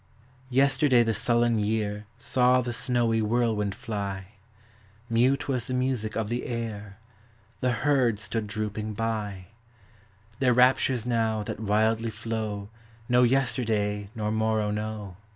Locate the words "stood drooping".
8.17-8.93